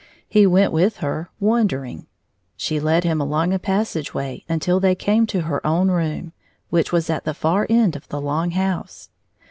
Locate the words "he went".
0.27-0.71